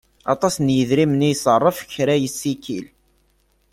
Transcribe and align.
Aṭas 0.33 0.55
n 0.57 0.67
yedrimen 0.75 1.21
i 1.23 1.29
iṣerref 1.33 1.77
kra 1.91 2.15
yessikil. 2.17 2.85